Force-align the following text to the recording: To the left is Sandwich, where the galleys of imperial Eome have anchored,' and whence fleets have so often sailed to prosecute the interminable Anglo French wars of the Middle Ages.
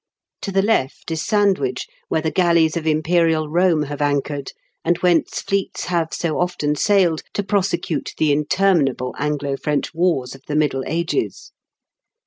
To 0.41 0.51
the 0.51 0.63
left 0.63 1.11
is 1.11 1.23
Sandwich, 1.23 1.85
where 2.07 2.23
the 2.23 2.31
galleys 2.31 2.75
of 2.75 2.87
imperial 2.87 3.47
Eome 3.47 3.85
have 3.85 4.01
anchored,' 4.01 4.51
and 4.83 4.97
whence 4.97 5.43
fleets 5.43 5.85
have 5.85 6.11
so 6.11 6.39
often 6.39 6.75
sailed 6.75 7.21
to 7.33 7.43
prosecute 7.43 8.15
the 8.17 8.31
interminable 8.31 9.13
Anglo 9.19 9.57
French 9.57 9.93
wars 9.93 10.33
of 10.33 10.41
the 10.47 10.55
Middle 10.55 10.83
Ages. 10.87 11.51